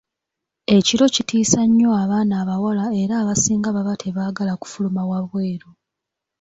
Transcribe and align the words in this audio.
Ekiro 0.75 1.05
kitiisa 1.15 1.61
nnyo 1.67 1.89
abaana 2.03 2.33
abawala 2.41 2.85
era 3.01 3.13
abasinga 3.21 3.69
baba 3.75 3.93
tebaagala 4.03 4.53
kufuluma 4.61 5.01
wabweru. 5.09 5.69